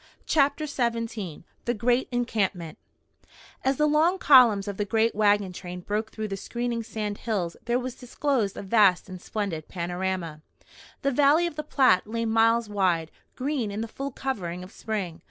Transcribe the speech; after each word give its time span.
CHAPTER 0.25 0.65
XVII 0.65 1.43
THE 1.65 1.75
GREAT 1.75 2.07
ENCAMPMENT 2.11 2.79
As 3.63 3.77
the 3.77 3.85
long 3.85 4.17
columns 4.17 4.67
of 4.67 4.77
the 4.77 4.83
great 4.83 5.13
wagon 5.13 5.53
train 5.53 5.81
broke 5.81 6.11
through 6.11 6.29
the 6.29 6.35
screening 6.37 6.81
sand 6.81 7.19
hills 7.19 7.55
there 7.65 7.77
was 7.77 7.93
disclosed 7.93 8.57
a 8.57 8.63
vast 8.63 9.07
and 9.09 9.21
splendid 9.21 9.67
panorama. 9.67 10.41
The 11.03 11.11
valley 11.11 11.45
of 11.45 11.55
the 11.55 11.61
Platte 11.61 12.07
lay 12.07 12.25
miles 12.25 12.67
wide, 12.67 13.11
green 13.35 13.69
in 13.69 13.81
the 13.81 13.87
full 13.87 14.09
covering 14.09 14.63
of 14.63 14.71
spring. 14.71 15.19